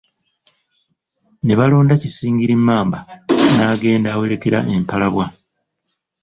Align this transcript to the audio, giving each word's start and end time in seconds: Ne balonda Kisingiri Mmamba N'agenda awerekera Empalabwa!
Ne 1.45 1.53
balonda 1.59 1.93
Kisingiri 2.01 2.55
Mmamba 2.59 2.99
N'agenda 3.55 4.07
awerekera 4.11 4.59
Empalabwa! 4.75 5.25